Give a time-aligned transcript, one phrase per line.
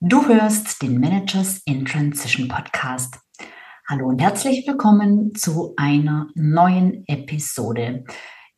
[0.00, 3.18] Du hörst den Managers in Transition Podcast.
[3.88, 8.04] Hallo und herzlich willkommen zu einer neuen Episode.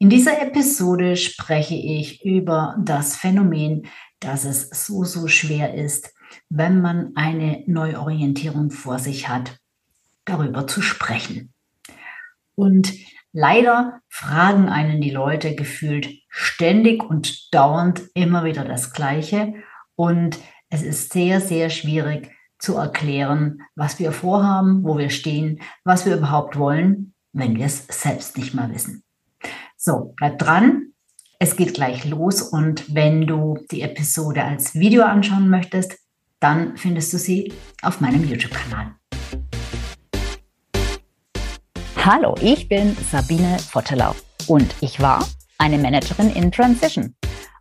[0.01, 3.87] In dieser Episode spreche ich über das Phänomen,
[4.19, 6.13] dass es so, so schwer ist,
[6.49, 9.61] wenn man eine Neuorientierung vor sich hat,
[10.25, 11.53] darüber zu sprechen.
[12.57, 12.93] Und
[13.33, 19.55] leider fragen einen die Leute gefühlt ständig und dauernd immer wieder das Gleiche.
[19.95, 20.39] Und
[20.71, 26.17] es ist sehr, sehr schwierig zu erklären, was wir vorhaben, wo wir stehen, was wir
[26.17, 29.03] überhaupt wollen, wenn wir es selbst nicht mal wissen.
[29.77, 30.93] So, bleib dran.
[31.39, 35.97] Es geht gleich los und wenn du die Episode als Video anschauen möchtest,
[36.41, 38.95] dann findest du sie auf meinem YouTube-Kanal.
[42.05, 44.15] Hallo, ich bin Sabine Vottelau
[44.49, 45.27] und ich war
[45.59, 47.15] eine Managerin in Transition.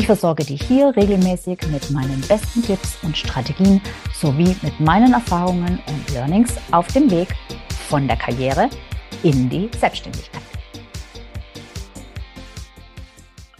[0.00, 3.82] Ich versorge dich hier regelmäßig mit meinen besten Tipps und Strategien
[4.14, 7.28] sowie mit meinen Erfahrungen und Learnings auf dem Weg
[7.86, 8.70] von der Karriere
[9.22, 10.40] in die Selbstständigkeit.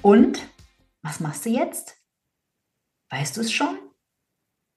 [0.01, 0.49] Und
[1.03, 1.99] was machst du jetzt?
[3.11, 3.79] Weißt du es schon?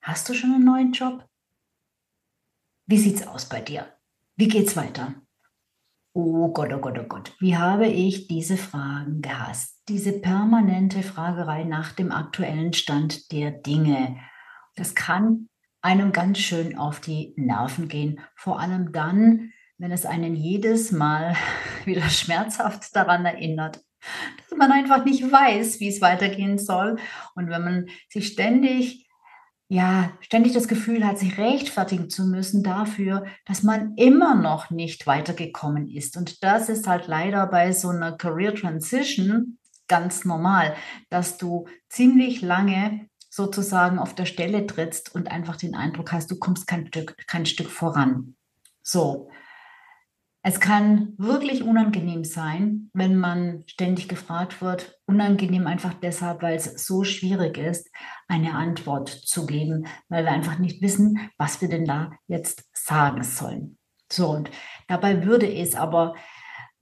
[0.02, 1.26] Hast du schon einen neuen Job?
[2.88, 3.98] Wie sieht's aus bei dir?
[4.36, 5.16] Wie geht's weiter?
[6.16, 9.82] Oh Gott, oh Gott, oh Gott, wie habe ich diese Fragen gehasst?
[9.90, 14.18] Diese permanente Fragerei nach dem aktuellen Stand der Dinge.
[14.76, 15.50] Das kann
[15.82, 18.22] einem ganz schön auf die Nerven gehen.
[18.36, 21.36] Vor allem dann, wenn es einen jedes Mal
[21.86, 23.84] wieder schmerzhaft daran erinnert,
[24.38, 26.98] dass man einfach nicht weiß, wie es weitergehen soll.
[27.34, 29.03] Und wenn man sich ständig
[29.74, 35.08] ja, ständig das Gefühl hat, sich rechtfertigen zu müssen dafür, dass man immer noch nicht
[35.08, 36.16] weitergekommen ist.
[36.16, 39.58] Und das ist halt leider bei so einer Career Transition
[39.88, 40.76] ganz normal,
[41.10, 46.38] dass du ziemlich lange sozusagen auf der Stelle trittst und einfach den Eindruck hast, du
[46.38, 48.36] kommst kein Stück, kein Stück voran.
[48.84, 49.32] So,
[50.46, 55.00] es kann wirklich unangenehm sein, wenn man ständig gefragt wird.
[55.06, 57.90] Unangenehm einfach deshalb, weil es so schwierig ist,
[58.28, 63.24] eine Antwort zu geben, weil wir einfach nicht wissen, was wir denn da jetzt sagen
[63.24, 63.78] sollen.
[64.12, 64.52] So, und
[64.90, 66.14] dabei würde es aber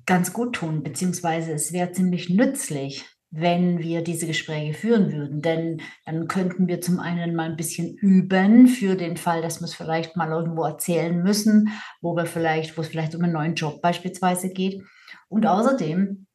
[0.08, 5.42] ganz gut tun, beziehungsweise es wäre ziemlich nützlich, wenn wir diese Gespräche führen würden.
[5.42, 9.66] Denn dann könnten wir zum einen mal ein bisschen üben für den Fall, dass wir
[9.66, 11.70] es vielleicht mal irgendwo erzählen müssen,
[12.02, 14.84] wo wir vielleicht, wo es vielleicht um einen neuen Job beispielsweise geht.
[15.30, 16.28] Und außerdem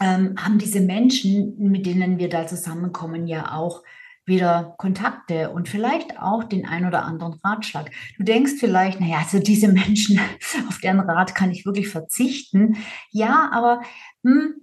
[0.00, 3.82] ähm, haben diese Menschen, mit denen wir da zusammenkommen, ja auch
[4.24, 7.90] wieder Kontakte und vielleicht auch den ein oder anderen Ratschlag.
[8.16, 10.18] Du denkst vielleicht, naja, also diese Menschen,
[10.68, 12.76] auf deren Rat kann ich wirklich verzichten.
[13.10, 13.82] Ja, aber
[14.24, 14.54] hm,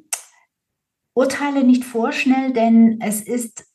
[1.14, 3.66] urteile nicht vorschnell, denn es ist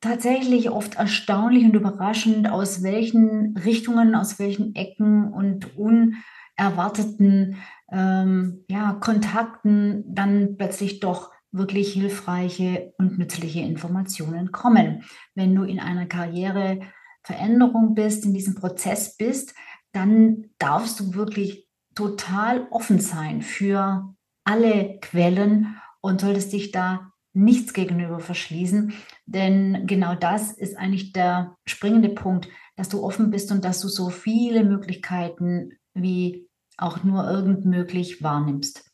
[0.00, 7.56] tatsächlich oft erstaunlich und überraschend, aus welchen Richtungen, aus welchen Ecken und unerwarteten
[7.90, 15.04] ähm, ja, Kontakten dann plötzlich doch wirklich hilfreiche und nützliche Informationen kommen.
[15.34, 19.54] Wenn du in einer Karriereveränderung bist, in diesem Prozess bist,
[19.92, 24.14] dann darfst du wirklich total offen sein für
[24.44, 28.92] alle Quellen und solltest dich da nichts gegenüber verschließen,
[29.24, 33.88] denn genau das ist eigentlich der springende Punkt, dass du offen bist und dass du
[33.88, 38.84] so viele Möglichkeiten wie auch nur irgend möglich wahrnimmst.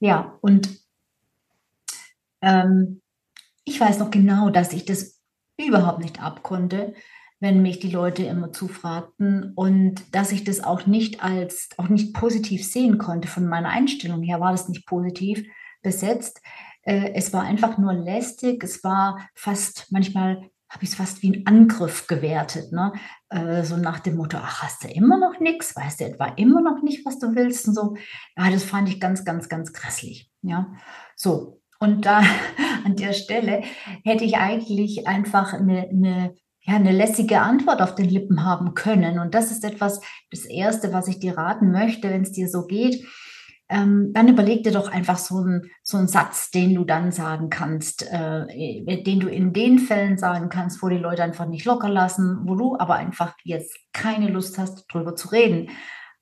[0.00, 0.80] Ja, und
[2.40, 3.02] ähm,
[3.64, 5.20] ich weiß noch genau, dass ich das
[5.58, 6.94] überhaupt nicht abkonnte,
[7.38, 12.14] wenn mich die Leute immer zufragten und dass ich das auch nicht als auch nicht
[12.14, 13.28] positiv sehen konnte.
[13.28, 15.46] Von meiner Einstellung her war das nicht positiv,
[15.86, 16.42] besetzt.
[16.82, 18.64] Äh, es war einfach nur lästig.
[18.64, 22.72] Es war fast, manchmal habe ich es fast wie ein Angriff gewertet.
[22.72, 22.92] Ne?
[23.28, 25.76] Äh, so nach dem Motto, ach, hast du immer noch nichts?
[25.76, 27.68] Weißt du etwa immer noch nicht, was du willst?
[27.68, 27.96] Und so.
[28.36, 30.28] Ja, das fand ich ganz, ganz, ganz grässlich.
[30.42, 30.72] Ja,
[31.14, 31.60] so.
[31.78, 32.22] Und da
[32.84, 33.62] an der Stelle
[34.04, 36.34] hätte ich eigentlich einfach eine, eine
[36.68, 39.20] ja, eine lässige Antwort auf den Lippen haben können.
[39.20, 40.00] Und das ist etwas,
[40.32, 43.06] das Erste, was ich dir raten möchte, wenn es dir so geht
[43.68, 47.50] ähm, dann überleg dir doch einfach so einen so einen Satz, den du dann sagen
[47.50, 51.88] kannst, äh, den du in den Fällen sagen kannst, wo die Leute einfach nicht locker
[51.88, 55.70] lassen, wo du aber einfach jetzt keine Lust hast, drüber zu reden.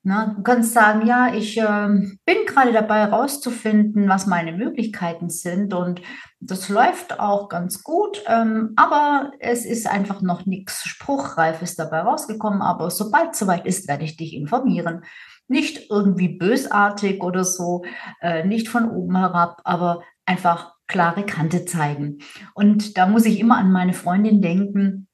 [0.07, 1.89] Na, du kannst sagen, ja, ich äh,
[2.27, 6.03] bin gerade dabei herauszufinden, was meine Möglichkeiten sind und
[6.41, 12.61] das läuft auch ganz gut, ähm, aber es ist einfach noch nichts Spruchreifes dabei rausgekommen.
[12.61, 15.05] Aber sobald es soweit ist, werde ich dich informieren.
[15.49, 17.85] Nicht irgendwie bösartig oder so,
[18.21, 22.19] äh, nicht von oben herab, aber einfach klare Kante zeigen.
[22.55, 25.09] Und da muss ich immer an meine Freundin denken,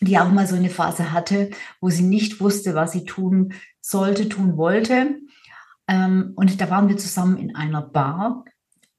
[0.00, 1.50] die auch mal so eine Phase hatte,
[1.80, 5.18] wo sie nicht wusste, was sie tun sollte, tun wollte.
[5.88, 8.44] Ähm, und da waren wir zusammen in einer Bar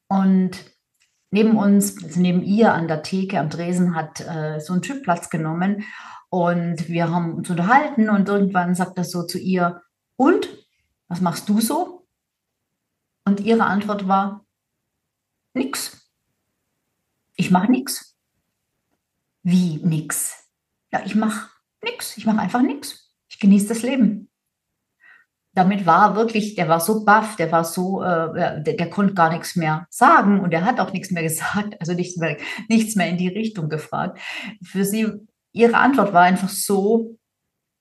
[0.07, 0.51] und
[1.31, 5.03] neben uns, also neben ihr an der Theke am Dresen hat äh, so ein Typ
[5.03, 5.83] Platz genommen
[6.29, 9.81] und wir haben uns unterhalten und irgendwann sagt er so zu ihr,
[10.17, 10.47] und,
[11.07, 12.07] was machst du so?
[13.25, 14.45] Und ihre Antwort war,
[15.53, 16.11] nix.
[17.35, 18.17] Ich mache nix.
[19.43, 20.49] Wie nix?
[20.91, 21.49] Ja, ich mache
[21.83, 22.17] nix.
[22.17, 23.13] Ich mache einfach nix.
[23.27, 24.29] Ich genieße das Leben
[25.55, 29.31] damit war wirklich, der war so baff, der war so, äh, der, der, konnte gar
[29.31, 32.37] nichts mehr sagen und er hat auch nichts mehr gesagt, also nichts mehr,
[32.67, 34.19] nichts mehr in die Richtung gefragt.
[34.61, 35.07] Für sie,
[35.53, 37.17] ihre Antwort war einfach so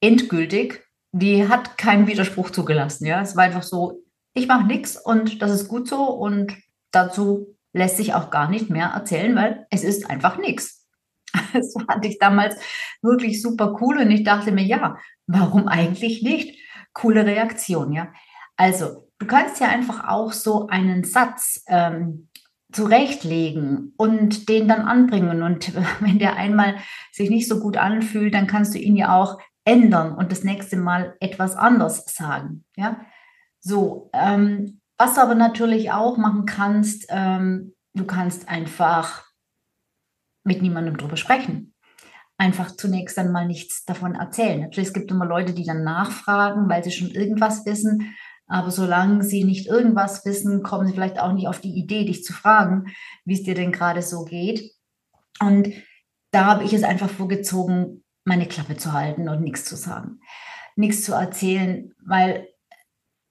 [0.01, 0.84] endgültig,
[1.17, 3.07] die hat keinen Widerspruch zugelassen.
[3.07, 4.03] Ja, es war einfach so,
[4.35, 6.57] ich mache nichts und das ist gut so und
[6.91, 10.83] dazu lässt sich auch gar nicht mehr erzählen, weil es ist einfach nichts.
[11.53, 12.57] Das fand ich damals
[13.03, 14.97] wirklich super cool und ich dachte mir, ja,
[15.27, 16.59] warum eigentlich nicht?
[16.95, 18.13] coole Reaktion, ja.
[18.57, 22.29] Also, du kannst ja einfach auch so einen Satz ähm,
[22.73, 25.43] zurechtlegen und den dann anbringen.
[25.43, 26.77] Und wenn der einmal
[27.13, 30.77] sich nicht so gut anfühlt, dann kannst du ihn ja auch ändern und das nächste
[30.77, 32.65] Mal etwas anders sagen.
[32.77, 33.01] Ja,
[33.61, 34.11] so.
[34.13, 39.25] Ähm, was du aber natürlich auch machen kannst, ähm, du kannst einfach
[40.45, 41.75] mit niemandem drüber sprechen
[42.37, 44.61] einfach zunächst einmal nichts davon erzählen.
[44.61, 48.15] Natürlich, es gibt immer Leute, die dann nachfragen, weil sie schon irgendwas wissen.
[48.47, 52.25] Aber solange sie nicht irgendwas wissen, kommen sie vielleicht auch nicht auf die Idee, dich
[52.25, 52.89] zu fragen,
[53.25, 54.73] wie es dir denn gerade so geht.
[55.41, 55.71] Und
[56.31, 60.21] da habe ich es einfach vorgezogen, meine Klappe zu halten und nichts zu sagen,
[60.77, 62.49] nichts zu erzählen, weil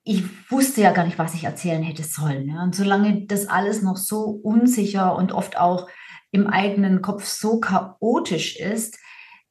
[0.03, 2.57] ich wusste ja gar nicht, was ich erzählen hätte sollen.
[2.57, 5.87] Und solange das alles noch so unsicher und oft auch
[6.31, 8.97] im eigenen Kopf so chaotisch ist,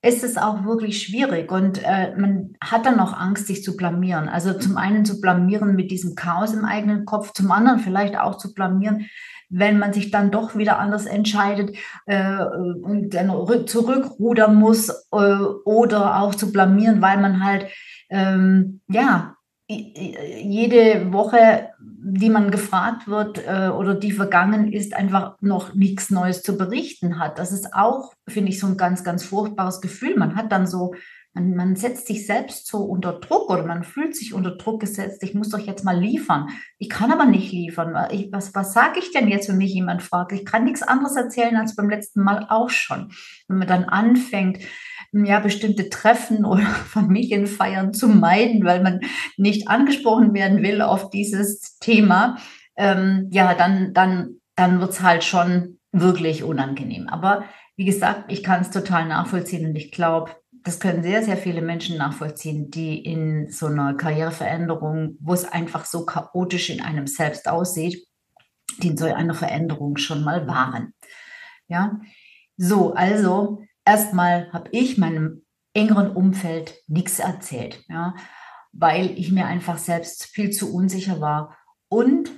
[0.04, 4.28] ist es auch wirklich schwierig und äh, man hat dann auch Angst, sich zu blamieren.
[4.28, 8.36] Also zum einen zu blamieren mit diesem Chaos im eigenen Kopf, zum anderen vielleicht auch
[8.36, 9.06] zu blamieren,
[9.52, 11.76] wenn man sich dann doch wieder anders entscheidet
[12.06, 13.30] äh, und dann
[13.66, 15.16] zurückrudern muss äh,
[15.64, 17.66] oder auch zu blamieren, weil man halt
[18.08, 19.36] ähm, ja
[19.68, 26.42] jede Woche, die man gefragt wird äh, oder die vergangen ist, einfach noch nichts Neues
[26.42, 27.38] zu berichten hat.
[27.38, 30.16] Das ist auch, finde ich, so ein ganz, ganz furchtbares Gefühl.
[30.16, 30.94] Man hat dann so,
[31.34, 35.22] man, man setzt sich selbst so unter Druck oder man fühlt sich unter Druck gesetzt.
[35.22, 36.48] Ich muss doch jetzt mal liefern.
[36.78, 37.96] Ich kann aber nicht liefern.
[38.10, 40.32] Ich, was was sage ich denn jetzt, wenn mich jemand fragt?
[40.32, 43.12] Ich kann nichts anderes erzählen als beim letzten Mal auch schon.
[43.48, 44.58] Wenn man dann anfängt,
[45.12, 49.00] ja, bestimmte Treffen oder Familienfeiern zu meiden, weil man
[49.36, 52.36] nicht angesprochen werden will auf dieses Thema,
[52.76, 57.08] ähm, ja, dann, dann, dann wird es halt schon wirklich unangenehm.
[57.08, 57.44] Aber
[57.76, 60.30] wie gesagt, ich kann es total nachvollziehen und ich glaube,
[60.64, 65.84] das können sehr, sehr viele Menschen nachvollziehen, die in so einer Karriereveränderung, wo es einfach
[65.84, 68.06] so chaotisch in einem selbst aussieht,
[68.78, 70.94] die in so einer Veränderung schon mal waren.
[71.68, 72.00] Ja,
[72.56, 78.14] so, also erstmal habe ich meinem engeren Umfeld nichts erzählt, ja,
[78.72, 81.56] weil ich mir einfach selbst viel zu unsicher war
[81.88, 82.30] und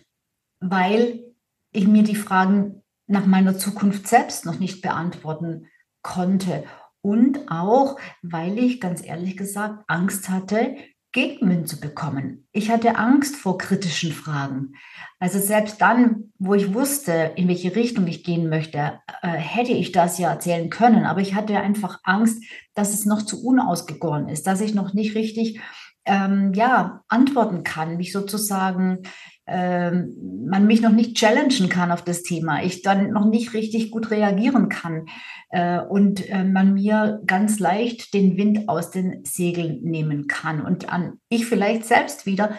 [0.60, 1.24] weil
[1.72, 5.66] ich mir die Fragen nach meiner Zukunft selbst noch nicht beantworten
[6.02, 6.64] konnte.
[7.04, 10.74] Und auch, weil ich ganz ehrlich gesagt Angst hatte,
[11.12, 12.48] Gegenwind zu bekommen.
[12.50, 14.72] Ich hatte Angst vor kritischen Fragen.
[15.20, 19.92] Also selbst dann, wo ich wusste, in welche Richtung ich gehen möchte, äh, hätte ich
[19.92, 21.04] das ja erzählen können.
[21.04, 22.42] Aber ich hatte einfach Angst,
[22.72, 25.60] dass es noch zu unausgegoren ist, dass ich noch nicht richtig
[26.06, 29.02] ähm, ja, antworten kann, mich sozusagen
[29.46, 33.90] ähm, man mich noch nicht challengen kann auf das Thema, ich dann noch nicht richtig
[33.90, 35.06] gut reagieren kann
[35.50, 40.90] äh, und äh, man mir ganz leicht den Wind aus den Segeln nehmen kann und
[40.90, 42.56] an ich vielleicht selbst wieder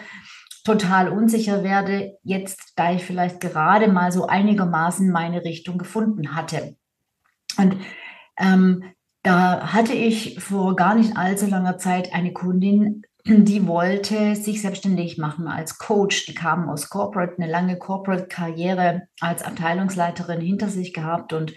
[0.63, 6.75] total unsicher werde, jetzt da ich vielleicht gerade mal so einigermaßen meine Richtung gefunden hatte.
[7.57, 7.77] Und
[8.37, 8.83] ähm,
[9.23, 15.17] da hatte ich vor gar nicht allzu langer Zeit eine Kundin, die wollte sich selbstständig
[15.17, 16.27] machen als Coach.
[16.27, 21.53] Die kam aus Corporate, eine lange Corporate-Karriere als Abteilungsleiterin hinter sich gehabt und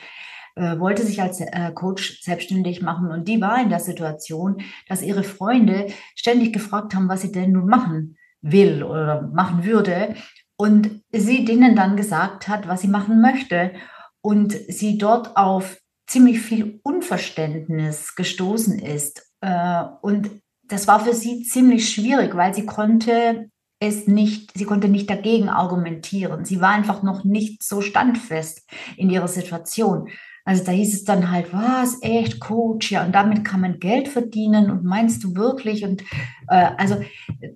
[0.56, 5.02] äh, wollte sich als äh, Coach selbstständig machen und die war in der Situation, dass
[5.02, 10.14] ihre Freunde ständig gefragt haben, was sie denn nun machen will oder machen würde
[10.56, 13.72] und sie denen dann gesagt hat, was sie machen möchte
[14.20, 19.30] und sie dort auf ziemlich viel Unverständnis gestoßen ist.
[19.40, 20.30] Äh, und
[20.68, 25.48] das war für sie ziemlich schwierig, weil sie konnte es nicht, sie konnte nicht dagegen
[25.48, 26.44] argumentieren.
[26.44, 30.08] Sie war einfach noch nicht so standfest in ihrer Situation.
[30.44, 34.08] Also da hieß es dann halt, was, echt Coach, ja, und damit kann man Geld
[34.08, 35.84] verdienen und meinst du wirklich?
[35.84, 36.02] Und
[36.48, 36.96] äh, also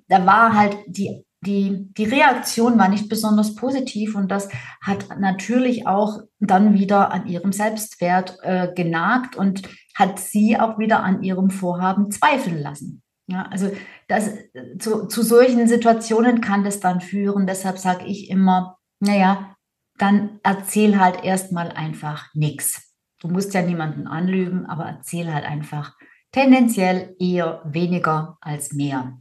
[0.09, 4.49] da war halt die, die, die Reaktion war nicht besonders positiv und das
[4.81, 9.62] hat natürlich auch dann wieder an ihrem Selbstwert äh, genagt und
[9.95, 13.01] hat sie auch wieder an ihrem Vorhaben zweifeln lassen.
[13.29, 13.71] Ja, also
[14.09, 14.31] das,
[14.79, 17.47] zu, zu solchen Situationen kann das dann führen.
[17.47, 19.57] Deshalb sage ich immer, naja,
[19.99, 22.95] dann erzähl halt erstmal einfach nichts.
[23.21, 25.95] Du musst ja niemanden anlügen, aber erzähl halt einfach
[26.33, 29.19] tendenziell eher weniger als mehr.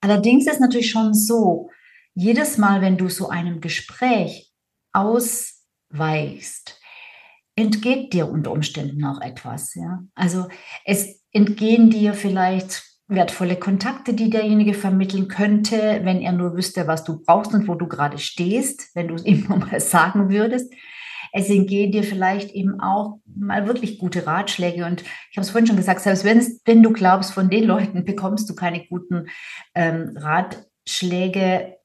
[0.00, 1.70] Allerdings ist natürlich schon so,
[2.14, 4.52] jedes Mal, wenn du so einem Gespräch
[4.92, 6.78] ausweichst,
[7.56, 9.74] entgeht dir unter Umständen auch etwas.
[9.74, 10.02] Ja?
[10.14, 10.48] Also
[10.84, 17.04] es entgehen dir vielleicht wertvolle Kontakte, die derjenige vermitteln könnte, wenn er nur wüsste, was
[17.04, 20.72] du brauchst und wo du gerade stehst, wenn du es ihm mal sagen würdest.
[21.34, 24.84] Es entgehen dir vielleicht eben auch mal wirklich gute Ratschläge.
[24.84, 26.26] Und ich habe es vorhin schon gesagt, selbst
[26.66, 29.28] wenn du glaubst, von den Leuten bekommst du keine guten
[29.74, 30.66] ähm, Ratschläge,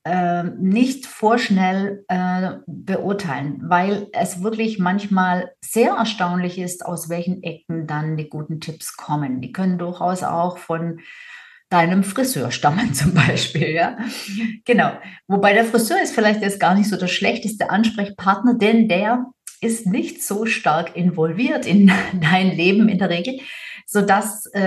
[0.03, 7.87] äh, nicht vorschnell äh, beurteilen, weil es wirklich manchmal sehr erstaunlich ist, aus welchen Ecken
[7.87, 9.41] dann die guten Tipps kommen.
[9.41, 10.99] Die können durchaus auch von
[11.69, 13.97] deinem Friseur stammen zum Beispiel, ja.
[14.65, 14.91] Genau.
[15.27, 19.25] Wobei der Friseur ist vielleicht jetzt gar nicht so der schlechteste Ansprechpartner, denn der
[19.59, 23.39] ist nicht so stark involviert in dein Leben in der Regel
[23.89, 24.59] sodass äh,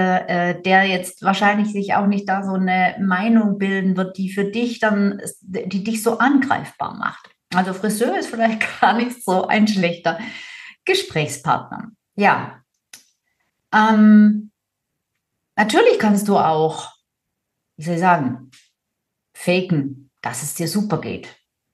[0.52, 4.46] äh, der jetzt wahrscheinlich sich auch nicht da so eine Meinung bilden wird, die für
[4.46, 7.28] dich dann, die dich so angreifbar macht.
[7.54, 10.18] Also Friseur ist vielleicht gar nicht so ein schlechter
[10.86, 11.90] Gesprächspartner.
[12.16, 12.62] Ja.
[13.74, 14.52] Ähm,
[15.54, 16.90] natürlich kannst du auch,
[17.76, 18.50] wie soll ich sagen,
[19.34, 21.28] faken, dass es dir super geht.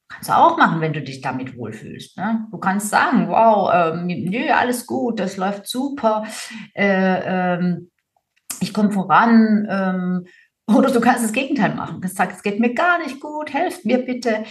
[0.09, 2.17] Kannst du auch machen, wenn du dich damit wohlfühlst.
[2.17, 2.47] Ne?
[2.51, 6.25] Du kannst sagen, wow, ähm, nö, alles gut, das läuft super,
[6.75, 7.91] äh, ähm,
[8.61, 9.67] ich komme voran.
[9.69, 10.27] Ähm,
[10.69, 12.01] oder du kannst das Gegenteil machen.
[12.01, 14.45] Du sagst, es geht mir gar nicht gut, helft mir bitte.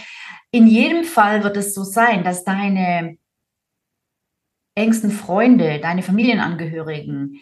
[0.50, 3.18] In jedem Fall wird es so sein, dass deine
[4.74, 7.40] engsten Freunde, deine Familienangehörigen,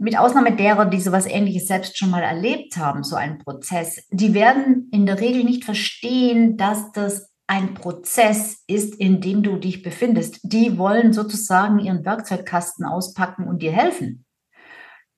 [0.00, 4.32] mit Ausnahme derer, die sowas ähnliches selbst schon mal erlebt haben, so einen Prozess, die
[4.32, 9.82] werden in der Regel nicht verstehen, dass das ein Prozess ist, in dem du dich
[9.82, 10.40] befindest.
[10.42, 14.24] Die wollen sozusagen ihren Werkzeugkasten auspacken und dir helfen.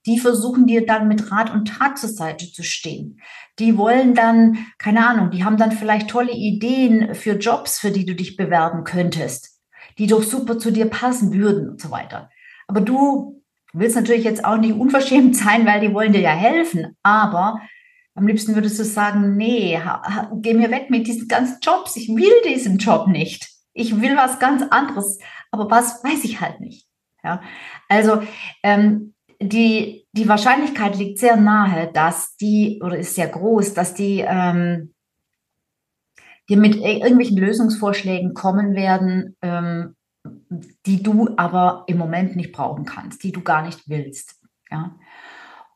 [0.07, 3.21] Die versuchen dir dann mit Rat und Tat zur Seite zu stehen.
[3.61, 8.05] Die wollen dann, keine Ahnung, die haben dann vielleicht tolle Ideen für Jobs, für die
[8.05, 9.61] du dich bewerben könntest,
[9.99, 12.31] die doch super zu dir passen würden und so weiter.
[12.67, 13.42] Aber du
[13.73, 17.61] Du willst natürlich jetzt auch nicht unverschämt sein, weil die wollen dir ja helfen, aber
[18.15, 19.81] am liebsten würdest du sagen, nee,
[20.43, 21.97] geh mir weg mit diesen ganzen Jobs.
[21.97, 23.49] Ich will diesen Job nicht.
[23.73, 25.19] Ich will was ganz anderes.
[25.51, 26.87] Aber was weiß ich halt nicht.
[27.25, 27.41] Ja,
[27.89, 28.23] also
[28.63, 34.21] ähm, die, die Wahrscheinlichkeit liegt sehr nahe, dass die, oder ist sehr groß, dass die
[34.27, 34.93] ähm,
[36.49, 39.95] dir mit irgendwelchen Lösungsvorschlägen kommen werden, ähm,
[40.87, 44.41] die du aber im Moment nicht brauchen kannst, die du gar nicht willst.
[44.71, 44.97] Ja?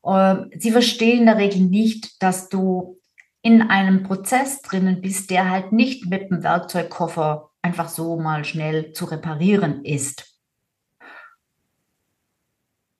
[0.06, 2.98] Ähm, sie verstehen in der Regel nicht, dass du
[3.42, 8.92] in einem Prozess drinnen bist, der halt nicht mit dem Werkzeugkoffer einfach so mal schnell
[8.92, 10.36] zu reparieren ist.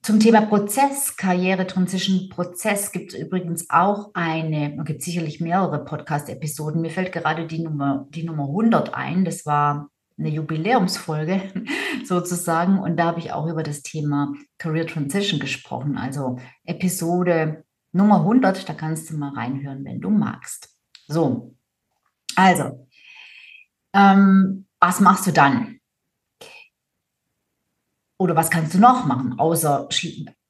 [0.03, 6.81] Zum Thema Prozess, Karriere-Transition, Prozess gibt es übrigens auch eine, gibt sicherlich mehrere Podcast-Episoden.
[6.81, 9.25] Mir fällt gerade die Nummer, die Nummer 100 ein.
[9.25, 11.53] Das war eine Jubiläumsfolge
[12.05, 12.79] sozusagen.
[12.79, 15.99] Und da habe ich auch über das Thema Career Transition gesprochen.
[15.99, 20.69] Also Episode Nummer 100, da kannst du mal reinhören, wenn du magst.
[21.09, 21.55] So,
[22.35, 22.87] also,
[23.95, 25.81] ähm, was machst du dann?
[28.19, 29.89] Oder was kannst du noch machen, außer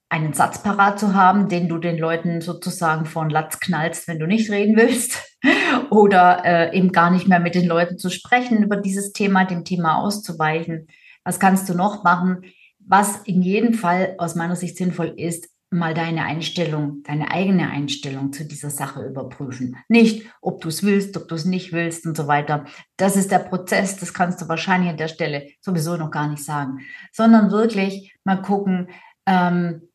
[0.09, 4.27] einen Satz parat zu haben, den du den Leuten sozusagen von Latz knallst, wenn du
[4.27, 5.23] nicht reden willst,
[5.91, 9.65] oder äh, eben gar nicht mehr mit den Leuten zu sprechen über dieses Thema, dem
[9.65, 10.87] Thema auszuweichen.
[11.25, 12.43] Was kannst du noch machen?
[12.79, 18.33] Was in jedem Fall aus meiner Sicht sinnvoll ist, mal deine Einstellung, deine eigene Einstellung
[18.33, 19.77] zu dieser Sache überprüfen.
[19.89, 22.65] Nicht, ob du es willst, ob du es nicht willst und so weiter.
[22.97, 26.45] Das ist der Prozess, das kannst du wahrscheinlich an der Stelle sowieso noch gar nicht
[26.45, 26.79] sagen,
[27.13, 28.89] sondern wirklich mal gucken,
[29.27, 29.86] ähm,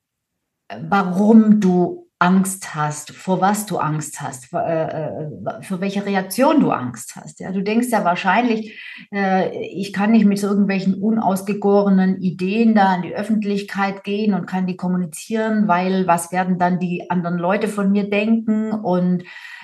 [0.90, 6.70] warum du Angst hast, vor was du Angst hast, äh, äh, für welche Reaktion du
[6.70, 7.40] Angst hast.
[7.40, 8.80] Ja, du denkst ja wahrscheinlich,
[9.12, 14.46] äh, ich kann nicht mit so irgendwelchen unausgegorenen Ideen da in die Öffentlichkeit gehen und
[14.46, 19.24] kann die kommunizieren, weil was werden dann die anderen Leute von mir denken und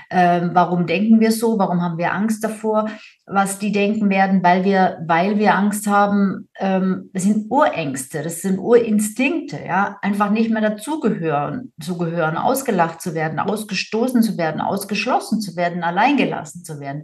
[0.09, 1.59] ähm, warum denken wir so?
[1.59, 2.89] Warum haben wir Angst davor,
[3.25, 4.41] was die denken werden?
[4.41, 10.29] Weil wir, weil wir Angst haben, ähm, das sind Urängste, das sind Urinstinkte, ja, einfach
[10.29, 16.63] nicht mehr dazugehören, zu gehören, ausgelacht zu werden, ausgestoßen zu werden, ausgeschlossen zu werden, alleingelassen
[16.63, 17.03] zu werden.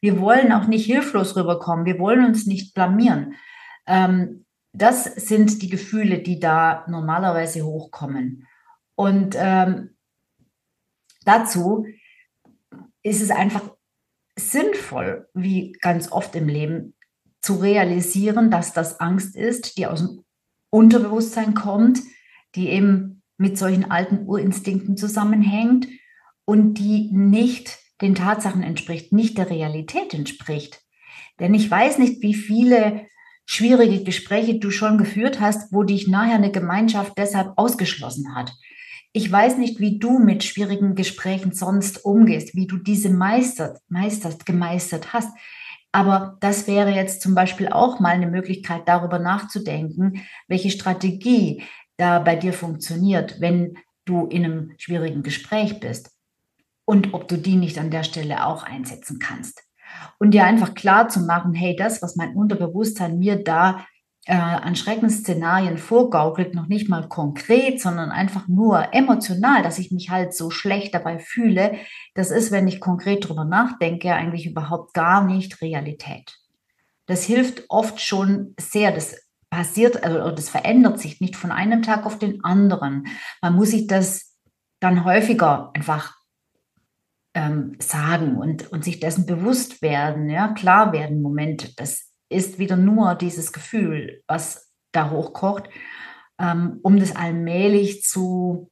[0.00, 3.34] Wir wollen auch nicht hilflos rüberkommen, wir wollen uns nicht blamieren.
[3.86, 8.46] Ähm, das sind die Gefühle, die da normalerweise hochkommen.
[8.94, 9.96] Und ähm,
[11.24, 11.86] dazu
[13.02, 13.70] ist es einfach
[14.36, 16.94] sinnvoll, wie ganz oft im Leben,
[17.40, 20.24] zu realisieren, dass das Angst ist, die aus dem
[20.70, 22.00] Unterbewusstsein kommt,
[22.54, 25.88] die eben mit solchen alten Urinstinkten zusammenhängt
[26.44, 30.82] und die nicht den Tatsachen entspricht, nicht der Realität entspricht.
[31.38, 33.06] Denn ich weiß nicht, wie viele
[33.46, 38.52] schwierige Gespräche du schon geführt hast, wo dich nachher eine Gemeinschaft deshalb ausgeschlossen hat.
[39.12, 44.46] Ich weiß nicht, wie du mit schwierigen Gesprächen sonst umgehst, wie du diese meistert, meisterst,
[44.46, 45.30] gemeistert hast.
[45.90, 51.64] Aber das wäre jetzt zum Beispiel auch mal eine Möglichkeit, darüber nachzudenken, welche Strategie
[51.96, 56.12] da bei dir funktioniert, wenn du in einem schwierigen Gespräch bist.
[56.84, 59.64] Und ob du die nicht an der Stelle auch einsetzen kannst.
[60.20, 63.84] Und dir einfach klar zu machen, hey, das, was mein Unterbewusstsein mir da
[64.26, 70.10] äh, an Schreckensszenarien vorgaukelt, noch nicht mal konkret, sondern einfach nur emotional, dass ich mich
[70.10, 71.76] halt so schlecht dabei fühle,
[72.14, 76.36] das ist, wenn ich konkret drüber nachdenke, eigentlich überhaupt gar nicht Realität.
[77.06, 78.92] Das hilft oft schon sehr.
[78.92, 79.16] Das
[79.48, 83.08] passiert, also das verändert sich nicht von einem Tag auf den anderen.
[83.42, 84.36] Man muss sich das
[84.78, 86.14] dann häufiger einfach
[87.34, 92.76] ähm, sagen und, und sich dessen bewusst werden, ja, klar werden, Moment, das ist wieder
[92.76, 95.68] nur dieses Gefühl, was da hochkocht,
[96.38, 98.70] ähm, um das allmählich zu,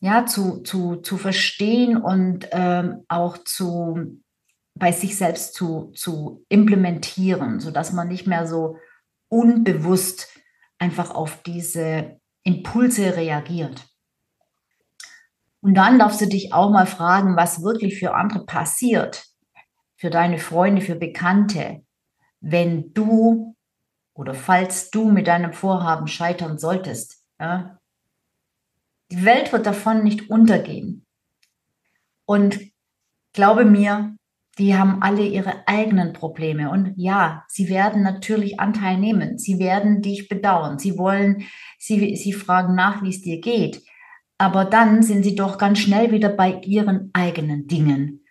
[0.00, 4.20] ja, zu, zu, zu verstehen und ähm, auch zu,
[4.74, 8.78] bei sich selbst zu, zu implementieren, sodass man nicht mehr so
[9.28, 10.28] unbewusst
[10.78, 13.86] einfach auf diese Impulse reagiert.
[15.60, 19.24] Und dann darfst du dich auch mal fragen, was wirklich für andere passiert,
[19.96, 21.85] für deine Freunde, für Bekannte,
[22.48, 23.56] wenn du
[24.14, 27.24] oder falls du mit deinem Vorhaben scheitern solltest.
[27.40, 27.78] Ja?
[29.10, 31.04] Die Welt wird davon nicht untergehen.
[32.24, 32.60] Und
[33.32, 34.16] glaube mir,
[34.58, 36.70] die haben alle ihre eigenen Probleme.
[36.70, 39.38] Und ja, sie werden natürlich Anteil nehmen.
[39.38, 40.78] Sie werden dich bedauern.
[40.78, 41.44] Sie wollen,
[41.78, 43.82] sie, sie fragen nach, wie es dir geht.
[44.38, 48.24] Aber dann sind sie doch ganz schnell wieder bei ihren eigenen Dingen.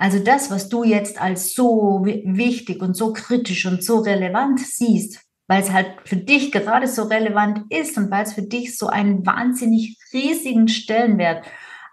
[0.00, 5.20] Also das, was du jetzt als so wichtig und so kritisch und so relevant siehst,
[5.46, 8.86] weil es halt für dich gerade so relevant ist und weil es für dich so
[8.86, 11.44] einen wahnsinnig riesigen Stellenwert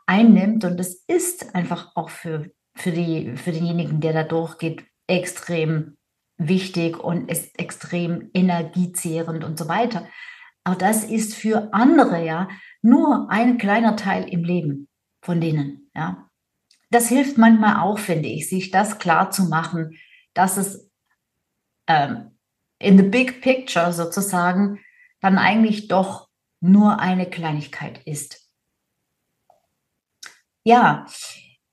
[0.05, 0.63] einnimmt.
[0.63, 5.97] Und es ist einfach auch für, für, die, für denjenigen, der da durchgeht, extrem
[6.37, 10.07] wichtig und ist extrem energiezehrend und so weiter.
[10.63, 12.47] Aber das ist für andere ja
[12.81, 14.87] nur ein kleiner Teil im Leben
[15.21, 16.26] von denen, ja
[16.89, 19.97] das hilft manchmal auch, finde ich, sich das klar zu machen,
[20.33, 20.89] dass es
[21.87, 22.37] ähm,
[22.79, 24.79] in the big picture sozusagen
[25.19, 28.49] dann eigentlich doch nur eine Kleinigkeit ist.
[30.63, 31.05] Ja,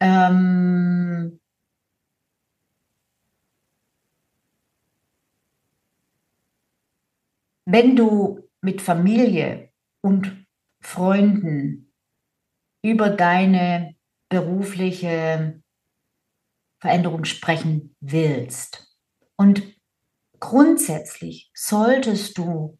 [0.00, 1.40] ähm,
[7.64, 10.46] wenn du mit Familie und
[10.80, 11.92] Freunden
[12.82, 13.93] über deine
[14.34, 15.62] berufliche
[16.80, 18.98] Veränderung sprechen willst.
[19.36, 19.62] Und
[20.40, 22.76] grundsätzlich solltest du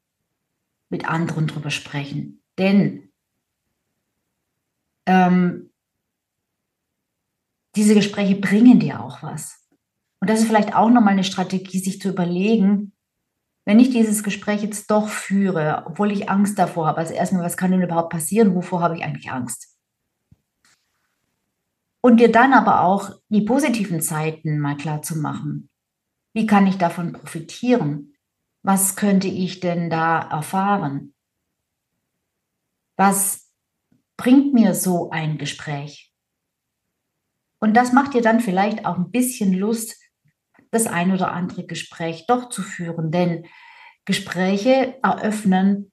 [0.91, 3.13] mit anderen darüber sprechen, denn
[5.07, 5.73] ähm,
[7.77, 9.69] diese Gespräche bringen dir auch was.
[10.21, 12.93] Und das ist vielleicht auch nochmal eine Strategie, sich zu überlegen,
[13.65, 17.57] wenn ich dieses Gespräch jetzt doch führe, obwohl ich Angst davor habe, also erstmal, was
[17.57, 18.57] kann denn überhaupt passieren?
[18.57, 19.74] Wovor habe ich eigentlich Angst?
[22.05, 25.71] Und dir dann aber auch die positiven Zeiten mal klar zu machen.
[26.35, 28.15] Wie kann ich davon profitieren?
[28.63, 31.15] Was könnte ich denn da erfahren?
[32.99, 33.51] Was
[34.19, 36.13] bringt mir so ein Gespräch?
[37.59, 39.97] Und das macht dir dann vielleicht auch ein bisschen Lust,
[40.73, 43.47] das ein oder andere Gespräch doch zu führen, denn
[44.05, 45.91] Gespräche eröffnen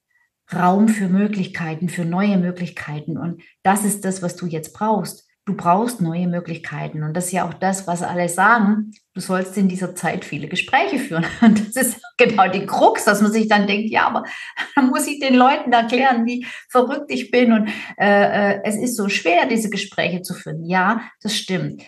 [0.53, 3.17] Raum für Möglichkeiten, für neue Möglichkeiten.
[3.17, 5.30] Und das ist das, was du jetzt brauchst.
[5.45, 7.01] Du brauchst neue Möglichkeiten.
[7.03, 8.91] Und das ist ja auch das, was alle sagen.
[9.15, 11.25] Du sollst in dieser Zeit viele Gespräche führen.
[11.41, 14.23] Und das ist genau die Krux, dass man sich dann denkt, ja, aber
[14.75, 17.53] dann muss ich den Leuten erklären, wie verrückt ich bin.
[17.53, 20.63] Und äh, äh, es ist so schwer, diese Gespräche zu führen.
[20.63, 21.81] Ja, das stimmt.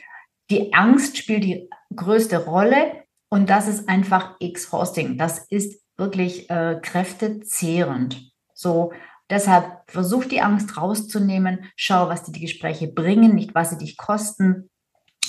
[0.50, 3.04] Die Angst spielt die größte Rolle.
[3.30, 5.18] Und das ist einfach exhausting.
[5.18, 8.32] Das ist wirklich äh, kräftezehrend.
[8.54, 8.94] So,
[9.30, 13.98] deshalb versuch die Angst rauszunehmen, schau, was dir die Gespräche bringen, nicht was sie dich
[13.98, 14.70] kosten.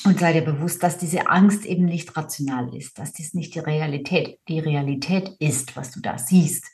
[0.05, 3.61] Und sei dir bewusst, dass diese Angst eben nicht rational ist, dass dies nicht die
[3.61, 6.67] Realität, die Realität ist, was du da siehst.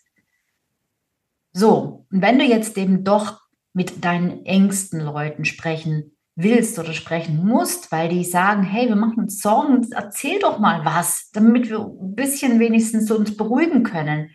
[1.53, 3.41] So, und wenn du jetzt eben doch
[3.73, 9.21] mit deinen engsten Leuten sprechen willst oder sprechen musst, weil die sagen, hey, wir machen
[9.21, 14.31] uns Sorgen, erzähl doch mal was, damit wir ein bisschen wenigstens uns beruhigen können.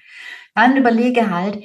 [0.54, 1.64] Dann überlege halt,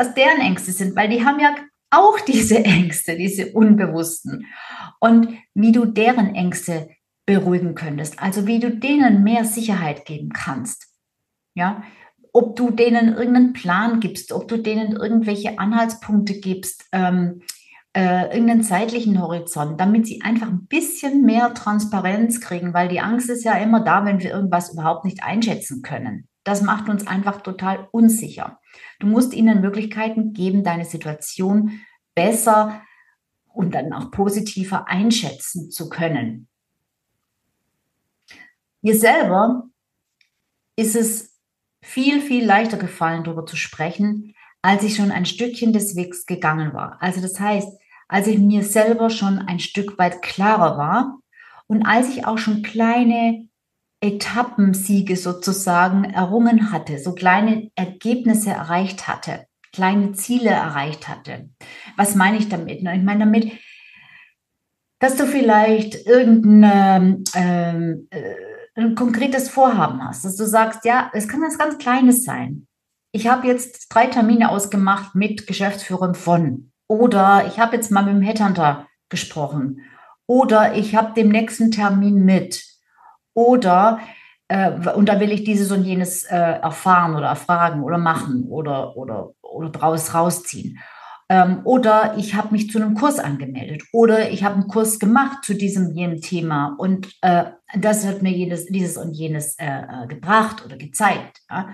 [0.00, 1.54] was deren Ängste sind, weil die haben ja
[1.90, 4.46] auch diese Ängste, diese unbewussten.
[4.98, 6.88] Und wie du deren Ängste
[7.26, 10.86] beruhigen könntest, also wie du denen mehr Sicherheit geben kannst.
[11.54, 11.82] Ja,
[12.32, 17.42] ob du denen irgendeinen Plan gibst, ob du denen irgendwelche Anhaltspunkte gibst, ähm,
[17.92, 23.28] äh, irgendeinen zeitlichen Horizont, damit sie einfach ein bisschen mehr Transparenz kriegen, weil die Angst
[23.28, 26.28] ist ja immer da, wenn wir irgendwas überhaupt nicht einschätzen können.
[26.50, 28.58] Das macht uns einfach total unsicher.
[28.98, 31.80] Du musst ihnen Möglichkeiten geben, deine Situation
[32.16, 32.82] besser
[33.46, 36.48] und dann auch positiver einschätzen zu können.
[38.82, 39.68] Mir selber
[40.74, 41.38] ist es
[41.82, 46.74] viel, viel leichter gefallen, darüber zu sprechen, als ich schon ein Stückchen des Wegs gegangen
[46.74, 47.00] war.
[47.00, 47.68] Also das heißt,
[48.08, 51.20] als ich mir selber schon ein Stück weit klarer war
[51.68, 53.48] und als ich auch schon kleine
[54.00, 61.50] Etappensiege sozusagen errungen hatte, so kleine Ergebnisse erreicht hatte, kleine Ziele erreicht hatte.
[61.96, 62.78] Was meine ich damit?
[62.80, 63.52] Ich meine damit,
[65.00, 71.42] dass du vielleicht irgendein ähm, äh, konkretes Vorhaben hast, dass du sagst, ja, es kann
[71.42, 72.66] was ganz Kleines sein.
[73.12, 76.72] Ich habe jetzt drei Termine ausgemacht mit Geschäftsführern von.
[76.86, 79.82] Oder ich habe jetzt mal mit dem Headhunter gesprochen.
[80.26, 82.69] Oder ich habe den nächsten Termin mit.
[83.34, 84.00] Oder,
[84.48, 88.96] äh, und da will ich dieses und jenes äh, erfahren oder erfragen oder machen oder,
[88.96, 90.78] oder, oder draus rausziehen.
[91.30, 93.84] Ähm, oder ich habe mich zu einem Kurs angemeldet.
[93.92, 96.74] Oder ich habe einen Kurs gemacht zu diesem jenem Thema.
[96.76, 97.44] Und äh,
[97.78, 101.40] das hat mir jenes, dieses und jenes äh, äh, gebracht oder gezeigt.
[101.48, 101.68] Ja?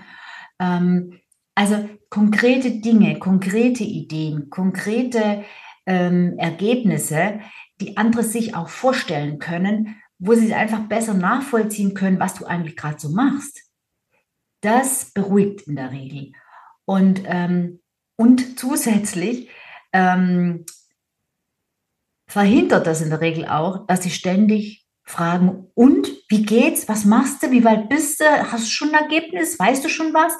[0.60, 1.20] Ähm,
[1.54, 5.44] also konkrete Dinge, konkrete Ideen, konkrete
[5.86, 7.40] ähm, Ergebnisse,
[7.80, 12.76] die andere sich auch vorstellen können, wo sie einfach besser nachvollziehen können, was du eigentlich
[12.76, 13.62] gerade so machst.
[14.62, 16.32] Das beruhigt in der Regel.
[16.86, 17.80] Und, ähm,
[18.16, 19.50] und zusätzlich
[19.92, 20.64] ähm,
[22.28, 26.88] verhindert das in der Regel auch, dass sie ständig fragen, und wie geht's?
[26.88, 27.50] Was machst du?
[27.50, 28.24] Wie weit bist du?
[28.24, 29.58] Hast du schon ein Ergebnis?
[29.58, 30.32] Weißt du schon was?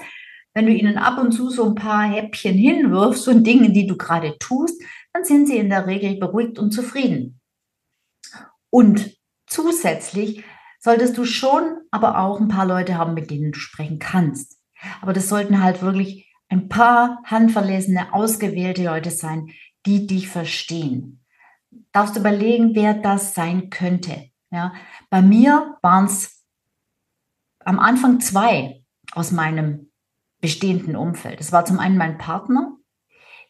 [0.55, 3.97] Wenn du ihnen ab und zu so ein paar Häppchen hinwirfst und Dinge, die du
[3.97, 7.41] gerade tust, dann sind sie in der Regel beruhigt und zufrieden.
[8.71, 9.16] Und
[9.57, 10.45] Zusätzlich
[10.79, 14.61] solltest du schon aber auch ein paar Leute haben, mit denen du sprechen kannst.
[15.01, 19.49] Aber das sollten halt wirklich ein paar handverlesene, ausgewählte Leute sein,
[19.87, 21.25] die dich verstehen.
[21.91, 24.27] Darfst du überlegen, wer das sein könnte.
[24.51, 24.75] Ja,
[25.09, 26.45] bei mir waren es
[27.61, 29.91] am Anfang zwei aus meinem
[30.43, 31.41] bestehenden Umfeld.
[31.41, 32.76] Es war zum einen mein Partner,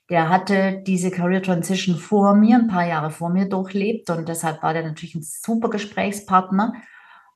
[0.09, 4.63] der hatte diese Career Transition vor mir, ein paar Jahre vor mir durchlebt und deshalb
[4.63, 6.75] war der natürlich ein super Gesprächspartner.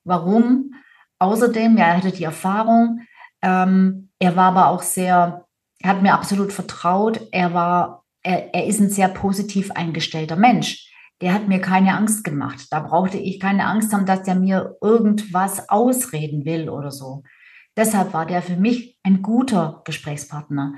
[0.04, 0.74] Warum?
[1.18, 3.00] Außerdem, ja, er hatte die Erfahrung,
[3.42, 5.46] ähm, er war aber auch sehr,
[5.80, 10.86] er hat mir absolut vertraut, er war, er, er ist ein sehr positiv eingestellter Mensch.
[11.20, 12.68] Der hat mir keine Angst gemacht.
[12.70, 17.24] Da brauchte ich keine Angst haben, dass der mir irgendwas ausreden will oder so.
[17.76, 20.74] Deshalb war der für mich ein guter Gesprächspartner.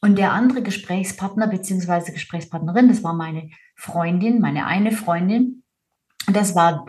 [0.00, 2.12] Und der andere Gesprächspartner bzw.
[2.12, 5.62] Gesprächspartnerin, das war meine Freundin, meine eine Freundin.
[6.26, 6.86] Und das war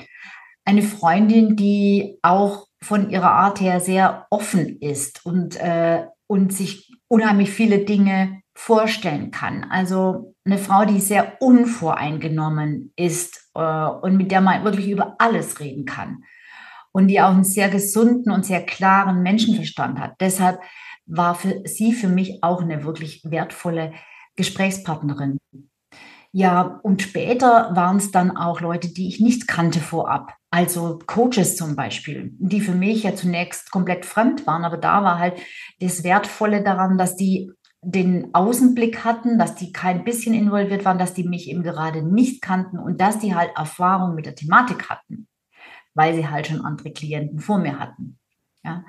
[0.65, 6.91] eine Freundin, die auch von ihrer Art her sehr offen ist und, äh, und sich
[7.07, 9.65] unheimlich viele Dinge vorstellen kann.
[9.69, 15.59] Also eine Frau, die sehr unvoreingenommen ist äh, und mit der man wirklich über alles
[15.59, 16.23] reden kann.
[16.93, 20.15] Und die auch einen sehr gesunden und sehr klaren Menschenverstand hat.
[20.19, 20.59] Deshalb
[21.11, 23.93] war für sie für mich auch eine wirklich wertvolle
[24.35, 25.37] Gesprächspartnerin.
[26.31, 30.33] Ja, und später waren es dann auch Leute, die ich nicht kannte vorab.
[30.49, 35.19] Also Coaches zum Beispiel, die für mich ja zunächst komplett fremd waren, aber da war
[35.19, 35.39] halt
[35.81, 37.51] das Wertvolle daran, dass die
[37.83, 42.41] den Außenblick hatten, dass die kein bisschen involviert waren, dass die mich eben gerade nicht
[42.41, 45.27] kannten und dass die halt Erfahrung mit der Thematik hatten,
[45.93, 48.19] weil sie halt schon andere Klienten vor mir hatten.
[48.63, 48.85] Ja.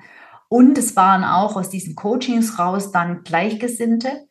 [0.53, 4.27] Und es waren auch aus diesen Coachings raus dann Gleichgesinnte,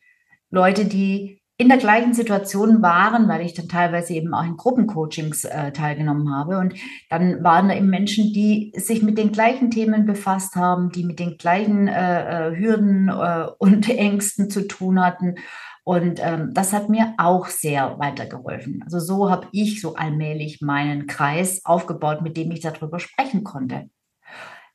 [0.50, 5.42] Leute, die in der gleichen Situation waren, weil ich dann teilweise eben auch in Gruppencoachings
[5.42, 6.58] äh, teilgenommen habe.
[6.58, 6.74] Und
[7.10, 11.18] dann waren da eben Menschen, die sich mit den gleichen Themen befasst haben, die mit
[11.18, 15.34] den gleichen äh, äh Hürden äh, und Ängsten zu tun hatten.
[15.82, 18.84] Und ähm, das hat mir auch sehr weitergeholfen.
[18.84, 23.90] Also so habe ich so allmählich meinen Kreis aufgebaut, mit dem ich darüber sprechen konnte.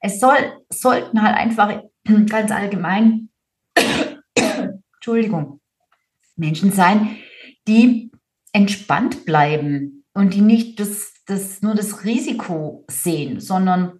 [0.08, 0.38] Es soll,
[0.70, 1.84] sollten halt einfach
[2.30, 3.30] ganz allgemein,
[4.96, 5.60] Entschuldigung,
[6.38, 7.18] Menschen sein,
[7.68, 8.12] die
[8.54, 14.00] entspannt bleiben und die nicht das, das, nur das Risiko sehen, sondern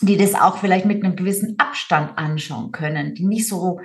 [0.00, 3.80] die das auch vielleicht mit einem gewissen Abstand anschauen können, die nicht so,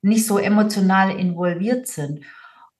[0.00, 2.24] nicht so emotional involviert sind.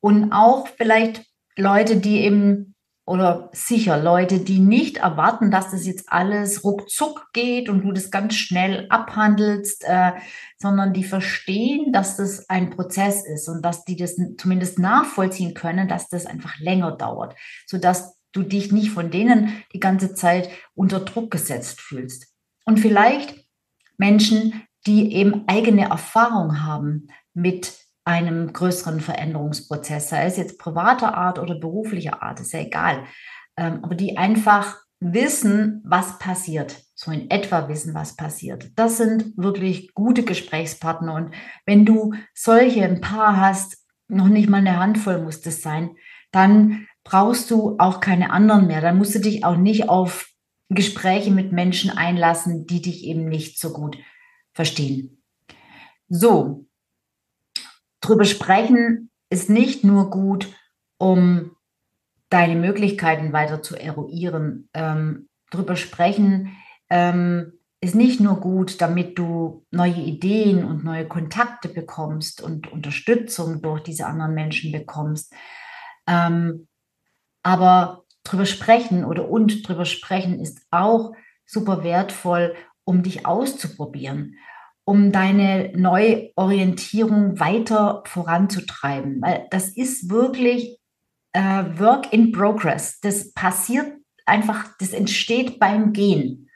[0.00, 2.71] Und auch vielleicht Leute, die eben
[3.12, 8.10] oder sicher Leute, die nicht erwarten, dass das jetzt alles ruckzuck geht und du das
[8.10, 10.12] ganz schnell abhandelst, äh,
[10.56, 15.88] sondern die verstehen, dass das ein Prozess ist und dass die das zumindest nachvollziehen können,
[15.88, 21.00] dass das einfach länger dauert, sodass du dich nicht von denen die ganze Zeit unter
[21.00, 22.28] Druck gesetzt fühlst.
[22.64, 23.44] Und vielleicht
[23.98, 31.38] Menschen, die eben eigene Erfahrung haben mit einem größeren Veränderungsprozess, sei es jetzt privater Art
[31.38, 33.04] oder beruflicher Art, ist ja egal,
[33.56, 38.70] ähm, aber die einfach wissen, was passiert, so in etwa wissen, was passiert.
[38.76, 41.34] Das sind wirklich gute Gesprächspartner und
[41.66, 45.96] wenn du solche ein paar hast, noch nicht mal eine Handvoll muss das sein,
[46.30, 48.80] dann brauchst du auch keine anderen mehr.
[48.80, 50.28] Dann musst du dich auch nicht auf
[50.68, 53.98] Gespräche mit Menschen einlassen, die dich eben nicht so gut
[54.52, 55.22] verstehen.
[56.08, 56.66] So,
[58.02, 60.48] drüber sprechen ist nicht nur gut,
[60.98, 61.56] um
[62.28, 64.68] deine Möglichkeiten weiter zu eruieren.
[64.74, 66.56] Ähm, drüber sprechen
[66.90, 73.62] ähm, ist nicht nur gut, damit du neue Ideen und neue Kontakte bekommst und Unterstützung
[73.62, 75.32] durch diese anderen Menschen bekommst.
[76.06, 76.68] Ähm,
[77.42, 81.12] aber drüber sprechen oder und drüber sprechen ist auch
[81.44, 84.36] super wertvoll, um dich auszuprobieren
[84.84, 89.20] um deine Neuorientierung weiter voranzutreiben.
[89.22, 90.78] Weil das ist wirklich
[91.32, 93.00] äh, Work in Progress.
[93.00, 93.92] Das passiert
[94.26, 96.50] einfach, das entsteht beim Gehen.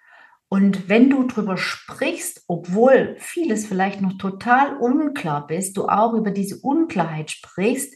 [0.49, 6.31] Und wenn du darüber sprichst, obwohl vieles vielleicht noch total unklar bist, du auch über
[6.31, 7.95] diese Unklarheit sprichst,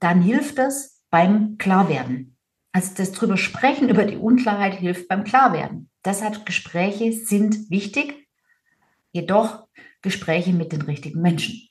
[0.00, 2.36] dann hilft das beim Klarwerden.
[2.72, 5.90] Also das drüber sprechen über die Unklarheit hilft beim Klarwerden.
[6.04, 8.23] Deshalb Gespräche sind wichtig
[9.14, 9.66] jedoch
[10.02, 11.68] Gespräche mit den richtigen Menschen.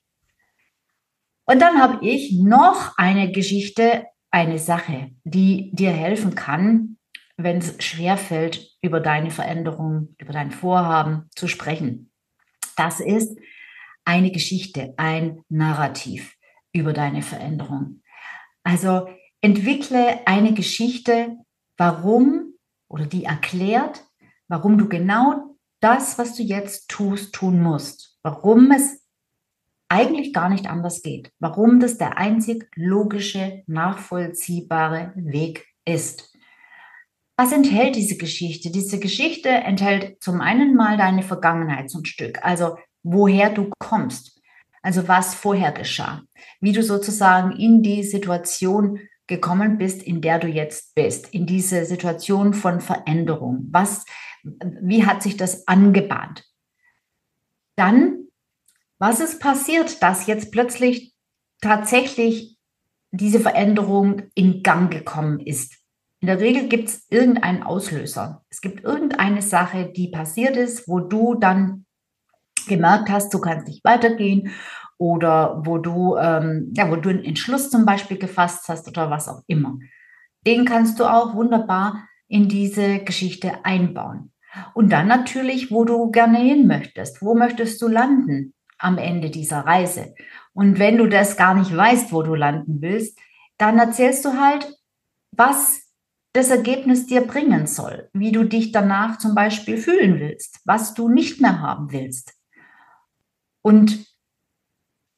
[1.46, 6.98] Und dann habe ich noch eine Geschichte, eine Sache, die dir helfen kann,
[7.38, 12.12] wenn es schwerfällt, über deine Veränderung, über dein Vorhaben zu sprechen.
[12.76, 13.38] Das ist
[14.06, 16.36] eine Geschichte, ein Narrativ
[16.74, 18.02] über deine Veränderung.
[18.64, 19.10] Also
[19.42, 21.36] entwickle eine Geschichte,
[21.78, 22.54] warum
[22.88, 24.06] oder die erklärt,
[24.48, 25.53] warum du genau
[25.84, 28.18] das, was du jetzt tust, tun musst.
[28.24, 29.04] Warum es
[29.90, 31.32] eigentlich gar nicht anders geht.
[31.40, 36.34] Warum das der einzig logische, nachvollziehbare Weg ist.
[37.38, 38.72] Was enthält diese Geschichte?
[38.72, 44.40] Diese Geschichte enthält zum einen mal deine Vergangenheit ein Stück, also woher du kommst,
[44.82, 46.24] also was vorher geschah,
[46.62, 51.86] wie du sozusagen in die Situation gekommen bist, in der du jetzt bist, in diese
[51.86, 53.68] Situation von Veränderung.
[53.72, 54.06] Was
[54.44, 56.44] wie hat sich das angebahnt?
[57.76, 58.28] Dann,
[59.00, 61.14] was ist passiert, dass jetzt plötzlich
[61.62, 62.58] tatsächlich
[63.12, 65.78] diese Veränderung in Gang gekommen ist?
[66.20, 68.46] In der Regel gibt es irgendeinen Auslöser.
[68.50, 71.86] Es gibt irgendeine Sache, die passiert ist, wo du dann
[72.68, 74.52] gemerkt hast, du kannst nicht weitergehen
[74.98, 79.28] oder wo du, ähm, ja, wo du einen Entschluss zum Beispiel gefasst hast oder was
[79.28, 79.78] auch immer.
[80.46, 84.33] Den kannst du auch wunderbar in diese Geschichte einbauen.
[84.74, 87.22] Und dann natürlich, wo du gerne hin möchtest.
[87.22, 90.14] Wo möchtest du landen am Ende dieser Reise?
[90.54, 93.18] Und wenn du das gar nicht weißt, wo du landen willst,
[93.58, 94.72] dann erzählst du halt,
[95.32, 95.82] was
[96.34, 101.08] das Ergebnis dir bringen soll, wie du dich danach zum Beispiel fühlen willst, was du
[101.08, 102.34] nicht mehr haben willst.
[103.62, 104.08] Und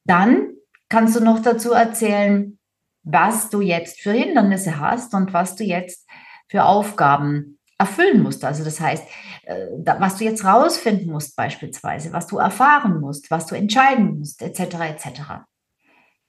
[0.03, 0.53] dann
[0.89, 2.59] kannst du noch dazu erzählen,
[3.03, 6.07] was du jetzt für Hindernisse hast und was du jetzt
[6.47, 8.43] für Aufgaben erfüllen musst.
[8.45, 9.03] Also das heißt,
[9.43, 9.67] äh,
[9.99, 14.61] was du jetzt rausfinden musst beispielsweise, was du erfahren musst, was du entscheiden musst, etc.
[14.81, 15.21] etc.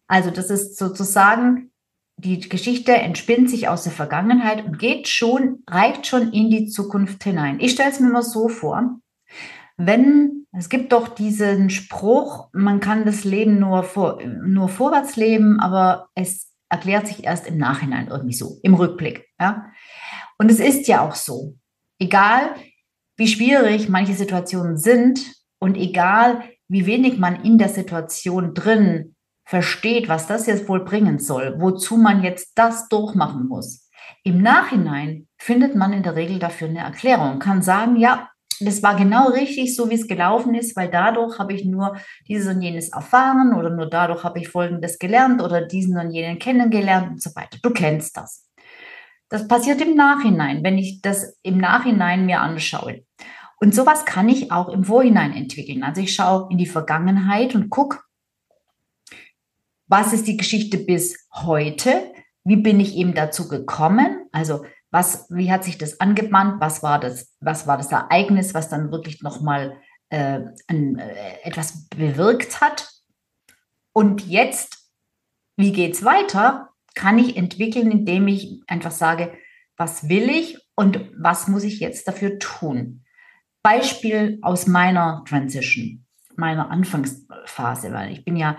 [0.08, 1.72] Also das ist sozusagen,
[2.18, 7.22] die Geschichte entspinnt sich aus der Vergangenheit und geht schon, reicht schon in die Zukunft
[7.24, 7.60] hinein.
[7.60, 8.98] Ich stelle es mir immer so vor,
[9.76, 15.60] wenn, es gibt doch diesen Spruch, man kann das Leben nur, vor, nur vorwärts leben,
[15.60, 19.28] aber es erklärt sich erst im Nachhinein irgendwie so, im Rückblick.
[19.38, 19.66] Ja?
[20.38, 21.56] Und es ist ja auch so.
[21.98, 22.54] Egal,
[23.16, 25.20] wie schwierig manche Situationen sind
[25.58, 29.14] und egal, wie wenig man in der Situation drin
[29.46, 33.88] versteht, was das jetzt wohl bringen soll, wozu man jetzt das durchmachen muss.
[34.24, 38.28] Im Nachhinein findet man in der Regel dafür eine Erklärung, kann sagen, ja,
[38.60, 41.96] das war genau richtig, so wie es gelaufen ist, weil dadurch habe ich nur
[42.26, 46.38] dieses und jenes erfahren oder nur dadurch habe ich Folgendes gelernt oder diesen und jenen
[46.38, 47.58] kennengelernt und so weiter.
[47.62, 48.45] Du kennst das.
[49.28, 53.04] Das passiert im Nachhinein, wenn ich das im Nachhinein mir anschaue.
[53.58, 55.82] Und sowas kann ich auch im Vorhinein entwickeln.
[55.82, 58.00] Also ich schaue in die Vergangenheit und gucke,
[59.88, 62.12] was ist die Geschichte bis heute?
[62.44, 64.28] Wie bin ich eben dazu gekommen?
[64.32, 66.60] Also was, wie hat sich das angebahnt?
[66.60, 72.60] Was war das, was war das Ereignis, was dann wirklich nochmal äh, äh, etwas bewirkt
[72.60, 72.88] hat?
[73.92, 74.90] Und jetzt,
[75.56, 76.70] wie geht es weiter?
[76.96, 79.32] Kann ich entwickeln, indem ich einfach sage,
[79.76, 83.04] was will ich und was muss ich jetzt dafür tun?
[83.62, 86.06] Beispiel aus meiner Transition,
[86.36, 88.56] meiner Anfangsphase, weil ich bin ja,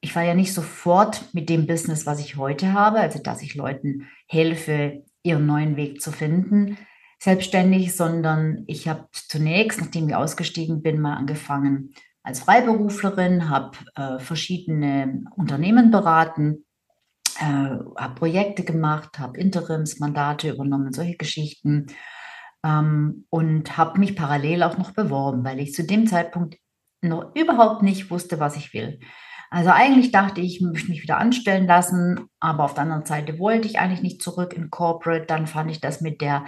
[0.00, 3.54] ich war ja nicht sofort mit dem Business, was ich heute habe, also dass ich
[3.54, 6.78] Leuten helfe, ihren neuen Weg zu finden,
[7.20, 14.18] selbstständig, sondern ich habe zunächst, nachdem ich ausgestiegen bin, mal angefangen als Freiberuflerin, habe äh,
[14.18, 16.64] verschiedene Unternehmen beraten,
[17.38, 21.86] äh, habe Projekte gemacht, habe Interimsmandate übernommen, solche Geschichten
[22.64, 26.56] ähm, und habe mich parallel auch noch beworben, weil ich zu dem Zeitpunkt
[27.02, 29.00] noch überhaupt nicht wusste, was ich will.
[29.50, 33.38] Also eigentlich dachte ich, ich möchte mich wieder anstellen lassen, aber auf der anderen Seite
[33.38, 35.24] wollte ich eigentlich nicht zurück in Corporate.
[35.26, 36.44] Dann fand ich das mit der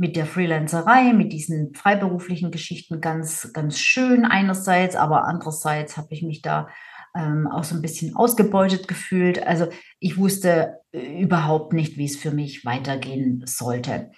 [0.00, 6.22] mit der Freelancerei, mit diesen freiberuflichen Geschichten ganz, ganz schön einerseits, aber andererseits habe ich
[6.22, 6.68] mich da
[7.16, 9.46] ähm, auch so ein bisschen ausgebeutet gefühlt.
[9.46, 9.68] Also
[9.98, 14.10] ich wusste äh, überhaupt nicht, wie es für mich weitergehen sollte.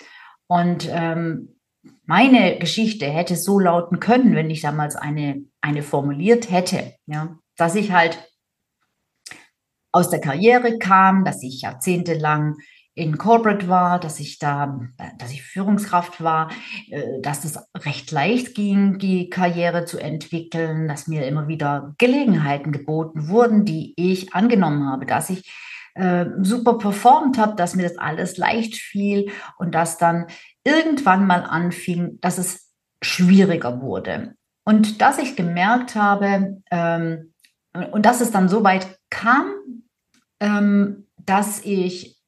[0.46, 1.56] Und ähm,
[2.04, 6.94] meine Geschichte hätte so lauten können, wenn ich damals eine, eine formuliert hätte.
[7.06, 8.28] Ja dass ich halt
[9.92, 12.56] aus der Karriere kam, dass ich jahrzehntelang
[12.94, 14.80] in Corporate war, dass ich da,
[15.18, 16.50] dass ich Führungskraft war,
[16.90, 22.72] äh, dass es recht leicht ging, die Karriere zu entwickeln, dass mir immer wieder Gelegenheiten
[22.72, 25.50] geboten wurden, die ich angenommen habe, dass ich
[25.94, 30.26] äh, super performt habe, dass mir das alles leicht fiel und dass dann
[30.64, 34.34] irgendwann mal anfing, dass es schwieriger wurde.
[34.64, 37.32] Und dass ich gemerkt habe, ähm,
[37.92, 39.50] und dass es dann so weit kam,
[40.40, 42.21] ähm, dass ich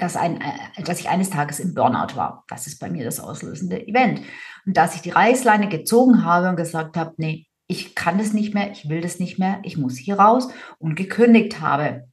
[0.00, 2.44] dass, ein, äh, dass ich eines Tages im Burnout war.
[2.48, 4.22] Das ist bei mir das auslösende Event.
[4.66, 8.52] Und dass ich die Reißleine gezogen habe und gesagt habe, nee, ich kann das nicht
[8.52, 12.08] mehr, ich will das nicht mehr, ich muss hier raus und gekündigt habe.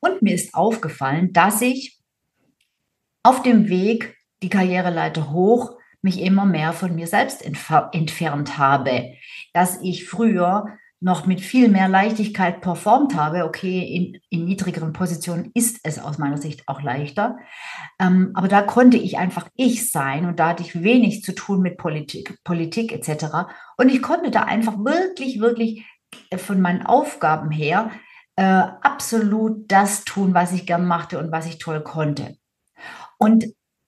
[0.00, 1.98] Und mir ist aufgefallen, dass ich
[3.22, 9.14] auf dem Weg die Karriereleiter hoch mich immer mehr von mir selbst entfernt habe.
[9.52, 10.66] Dass ich früher
[11.02, 16.18] noch mit viel mehr Leichtigkeit performt habe, okay, in, in niedrigeren Positionen ist es aus
[16.18, 17.38] meiner Sicht auch leichter.
[17.98, 21.62] Ähm, aber da konnte ich einfach ich sein und da hatte ich wenig zu tun
[21.62, 23.48] mit Politik, Politik etc.
[23.78, 25.86] Und ich konnte da einfach wirklich, wirklich
[26.36, 27.90] von meinen Aufgaben her
[28.36, 32.36] äh, absolut das tun, was ich gern machte und was ich toll konnte.
[33.18, 33.46] Und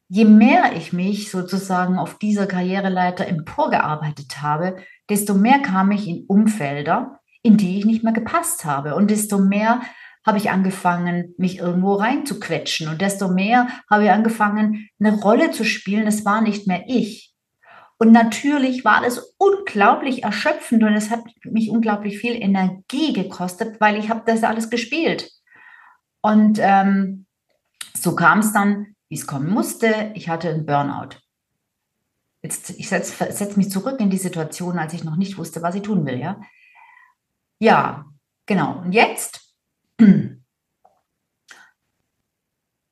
[0.08, 4.76] je mehr ich mich sozusagen auf dieser Karriereleiter emporgearbeitet habe,
[5.12, 8.94] desto mehr kam ich in Umfelder, in die ich nicht mehr gepasst habe.
[8.94, 9.82] Und desto mehr
[10.24, 12.88] habe ich angefangen, mich irgendwo reinzuquetschen.
[12.88, 16.06] Und desto mehr habe ich angefangen, eine Rolle zu spielen.
[16.06, 17.34] Es war nicht mehr ich.
[17.98, 23.96] Und natürlich war das unglaublich erschöpfend und es hat mich unglaublich viel Energie gekostet, weil
[23.96, 25.30] ich habe das alles gespielt.
[26.22, 27.26] Und ähm,
[27.94, 30.10] so kam es dann, wie es kommen musste.
[30.14, 31.21] Ich hatte einen Burnout.
[32.42, 35.76] Jetzt, ich setze setz mich zurück in die Situation, als ich noch nicht wusste, was
[35.76, 36.40] ich tun will, ja.
[37.60, 38.06] Ja,
[38.46, 38.80] genau.
[38.80, 39.54] Und jetzt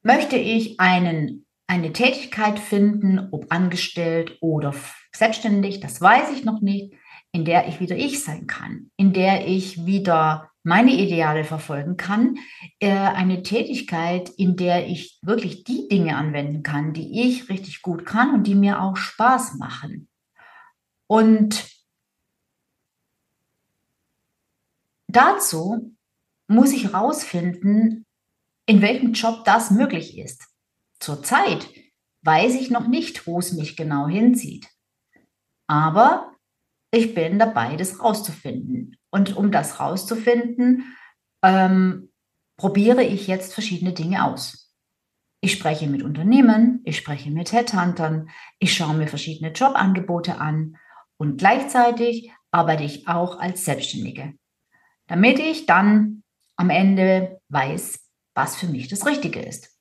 [0.03, 4.73] möchte ich einen, eine Tätigkeit finden, ob angestellt oder
[5.13, 6.95] selbstständig, das weiß ich noch nicht,
[7.33, 12.39] in der ich wieder ich sein kann, in der ich wieder meine Ideale verfolgen kann,
[12.81, 18.05] äh, eine Tätigkeit, in der ich wirklich die Dinge anwenden kann, die ich richtig gut
[18.05, 20.09] kann und die mir auch Spaß machen.
[21.07, 21.67] Und
[25.09, 25.97] dazu
[26.47, 28.07] muss ich herausfinden,
[28.67, 30.47] in welchem Job das möglich ist.
[31.01, 31.69] Zurzeit
[32.23, 34.69] weiß ich noch nicht, wo es mich genau hinzieht.
[35.67, 36.33] Aber
[36.93, 39.00] ich bin dabei, das rauszufinden.
[39.11, 40.97] Und um das rauszufinden,
[41.43, 42.11] ähm,
[42.57, 44.75] probiere ich jetzt verschiedene Dinge aus.
[45.41, 50.77] Ich spreche mit Unternehmen, ich spreche mit Headhuntern, ich schaue mir verschiedene Jobangebote an
[51.17, 54.35] und gleichzeitig arbeite ich auch als Selbstständige,
[55.07, 56.23] damit ich dann
[56.57, 58.01] am Ende weiß,
[58.35, 59.79] was für mich das Richtige ist.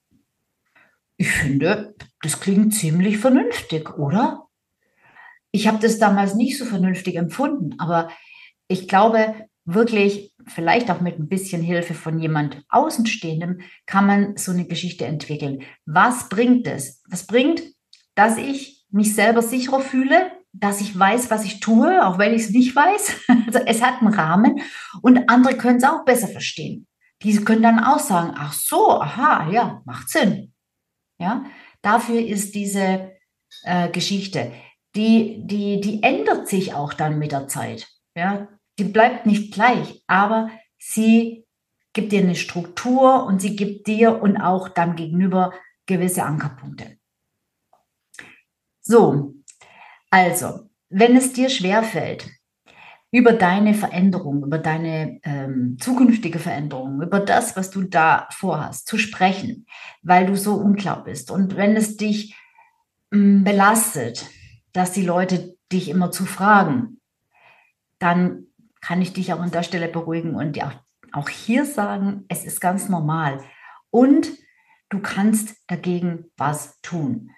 [1.17, 4.47] Ich finde, das klingt ziemlich vernünftig, oder?
[5.51, 8.09] Ich habe das damals nicht so vernünftig empfunden, aber
[8.69, 14.51] ich glaube wirklich, vielleicht auch mit ein bisschen Hilfe von jemand Außenstehendem, kann man so
[14.51, 15.63] eine Geschichte entwickeln.
[15.85, 17.03] Was bringt es?
[17.09, 17.61] Was bringt,
[18.15, 22.43] dass ich mich selber sicherer fühle, dass ich weiß, was ich tue, auch wenn ich
[22.43, 23.21] es nicht weiß.
[23.49, 24.61] Also es hat einen Rahmen
[25.01, 26.85] und andere können es auch besser verstehen.
[27.23, 30.53] Diese können dann auch sagen, ach so, aha, ja, macht Sinn.
[31.19, 31.45] Ja,
[31.81, 33.11] dafür ist diese
[33.63, 34.51] äh, Geschichte,
[34.95, 37.87] die, die, die ändert sich auch dann mit der Zeit.
[38.15, 38.47] Ja,
[38.79, 41.45] die bleibt nicht gleich, aber sie
[41.93, 45.53] gibt dir eine Struktur und sie gibt dir und auch dann gegenüber
[45.85, 46.97] gewisse Ankerpunkte.
[48.81, 49.35] So,
[50.09, 52.27] also, wenn es dir schwerfällt,
[53.11, 58.97] über deine Veränderung, über deine ähm, zukünftige Veränderung, über das, was du da vorhast, zu
[58.97, 59.65] sprechen,
[60.03, 61.31] weil du so unklar bist.
[61.31, 62.35] Und wenn es dich
[63.11, 64.27] ähm, belastet,
[64.73, 67.01] dass die Leute dich immer zu fragen,
[67.97, 68.45] dann
[68.81, 70.73] kann ich dich auch an der Stelle beruhigen und auch,
[71.11, 73.43] auch hier sagen, es ist ganz normal.
[73.89, 74.31] Und
[74.89, 77.31] du kannst dagegen was tun.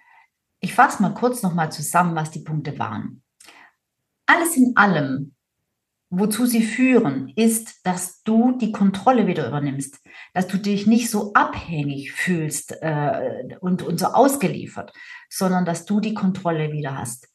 [0.59, 3.23] Ich fasse mal kurz nochmal zusammen, was die Punkte waren.
[4.27, 5.33] Alles in allem
[6.11, 9.99] wozu sie führen, ist, dass du die Kontrolle wieder übernimmst,
[10.33, 14.93] dass du dich nicht so abhängig fühlst äh, und, und so ausgeliefert,
[15.29, 17.29] sondern dass du die Kontrolle wieder hast.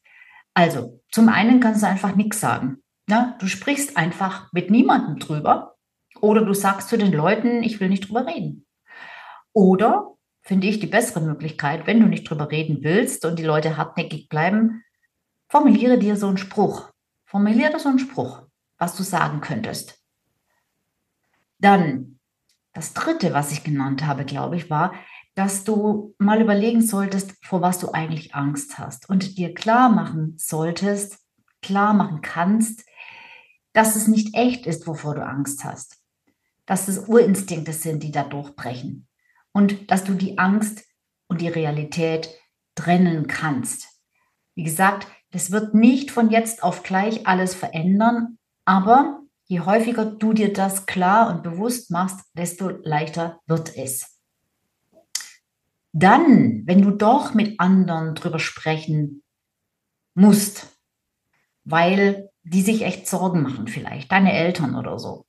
[0.53, 2.83] Also, zum einen kannst du einfach nichts sagen.
[3.09, 3.35] Ja?
[3.39, 5.75] Du sprichst einfach mit niemandem drüber
[6.21, 8.65] oder du sagst zu den Leuten, ich will nicht drüber reden.
[9.53, 13.77] Oder, finde ich, die bessere Möglichkeit, wenn du nicht drüber reden willst und die Leute
[13.77, 14.83] hartnäckig bleiben,
[15.49, 16.91] formuliere dir so einen Spruch.
[17.25, 18.47] Formuliere so einen Spruch
[18.77, 19.99] was du sagen könntest.
[21.59, 22.19] Dann
[22.73, 24.93] das dritte, was ich genannt habe, glaube ich, war,
[25.33, 30.35] dass du mal überlegen solltest, vor was du eigentlich Angst hast und dir klar machen
[30.37, 31.19] solltest,
[31.61, 32.85] klar machen kannst,
[33.77, 35.99] dass es nicht echt ist, wovor du Angst hast.
[36.65, 39.07] Dass es Urinstinkte sind, die da durchbrechen.
[39.51, 40.83] Und dass du die Angst
[41.27, 42.33] und die Realität
[42.73, 43.87] trennen kannst.
[44.55, 50.33] Wie gesagt, das wird nicht von jetzt auf gleich alles verändern, aber je häufiger du
[50.33, 54.19] dir das klar und bewusst machst, desto leichter wird es.
[55.91, 59.21] Dann, wenn du doch mit anderen drüber sprechen
[60.15, 60.65] musst,
[61.63, 65.25] weil die sich echt Sorgen machen, vielleicht deine Eltern oder so,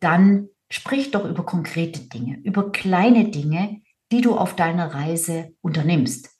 [0.00, 6.30] dann sprich doch über konkrete Dinge, über kleine Dinge, die du auf deiner Reise unternimmst.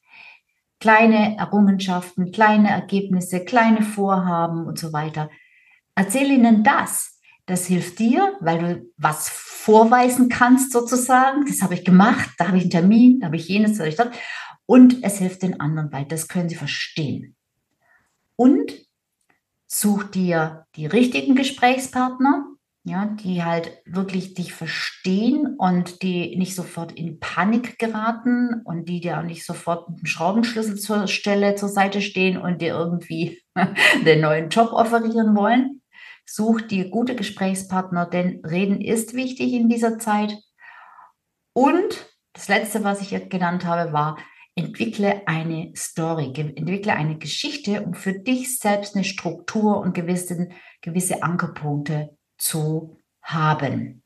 [0.81, 5.31] Kleine Errungenschaften, kleine Ergebnisse, kleine Vorhaben und so weiter.
[5.95, 7.20] Erzähl ihnen das.
[7.47, 11.45] Das hilft dir, weil du was vorweisen kannst sozusagen.
[11.47, 13.89] Das habe ich gemacht, da habe ich einen Termin, da habe ich jenes, da habe
[13.89, 14.09] ich das.
[14.66, 17.37] Und es hilft den anderen, weil das können sie verstehen.
[18.37, 18.73] Und
[19.73, 22.47] such dir die richtigen Gesprächspartner,
[22.85, 29.01] ja, die halt wirklich dich verstehen und die nicht sofort in Panik geraten und die
[29.01, 33.41] dir auch nicht sofort mit dem Schraubenschlüssel zur Stelle zur Seite stehen und dir irgendwie
[34.05, 35.83] den neuen Job offerieren wollen,
[36.25, 40.37] Such dir gute Gesprächspartner, denn Reden ist wichtig in dieser Zeit.
[41.53, 44.18] Und das letzte, was ich jetzt genannt habe, war,
[44.55, 50.49] entwickle eine Story, entwickle eine Geschichte, um für dich selbst eine Struktur und gewisse,
[50.81, 54.03] gewisse Ankerpunkte zu haben.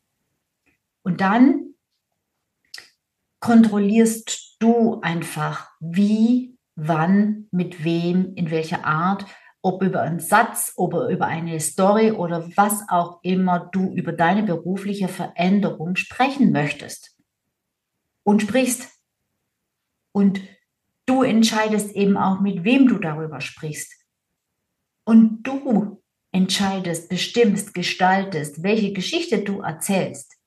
[1.02, 1.74] Und dann
[3.40, 9.26] kontrollierst du einfach, wie, wann, mit wem, in welcher Art
[9.62, 14.44] ob über einen Satz, ob über eine Story oder was auch immer du über deine
[14.44, 17.16] berufliche Veränderung sprechen möchtest
[18.22, 18.95] und sprichst.
[20.16, 20.40] Und
[21.04, 23.92] du entscheidest eben auch, mit wem du darüber sprichst.
[25.04, 26.02] Und du
[26.32, 30.38] entscheidest, bestimmst, gestaltest, welche Geschichte du erzählst.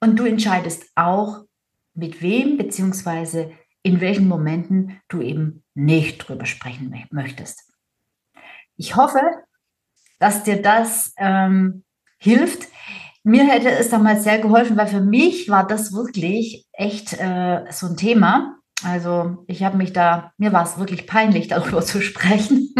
[0.00, 1.44] Und du entscheidest auch,
[1.92, 3.52] mit wem bzw.
[3.82, 7.70] in welchen Momenten du eben nicht drüber sprechen möchtest.
[8.76, 9.20] Ich hoffe,
[10.20, 11.84] dass dir das ähm,
[12.16, 12.66] hilft.
[13.24, 17.86] Mir hätte es damals sehr geholfen, weil für mich war das wirklich echt äh, so
[17.86, 18.58] ein Thema.
[18.84, 22.74] Also ich habe mich da, mir war es wirklich peinlich, darüber zu sprechen.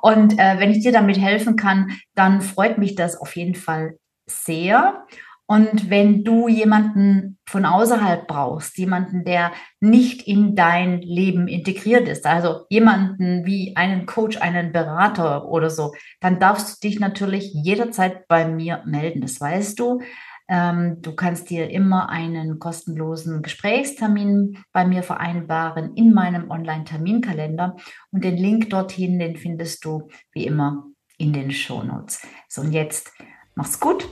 [0.00, 3.98] Und äh, wenn ich dir damit helfen kann, dann freut mich das auf jeden Fall
[4.26, 5.04] sehr.
[5.46, 12.24] Und wenn du jemanden von außerhalb brauchst, jemanden, der nicht in dein Leben integriert ist,
[12.26, 18.26] also jemanden wie einen Coach, einen Berater oder so, dann darfst du dich natürlich jederzeit
[18.28, 19.20] bei mir melden.
[19.20, 20.00] Das weißt du.
[20.48, 27.76] Ähm, du kannst dir immer einen kostenlosen Gesprächstermin bei mir vereinbaren in meinem Online-Terminkalender.
[28.10, 30.86] Und den Link dorthin, den findest du wie immer
[31.18, 32.26] in den Shownotes.
[32.48, 33.12] So, und jetzt
[33.54, 34.08] mach's gut.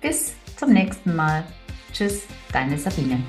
[0.00, 1.44] Bis zum nächsten Mal.
[1.92, 3.22] Tschüss, deine Sabine.